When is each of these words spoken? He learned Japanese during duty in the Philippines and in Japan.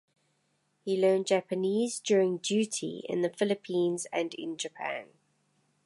He 0.83 0.99
learned 0.99 1.27
Japanese 1.27 1.99
during 1.99 2.39
duty 2.39 3.05
in 3.07 3.21
the 3.21 3.29
Philippines 3.29 4.07
and 4.11 4.33
in 4.33 4.57
Japan. 4.57 5.09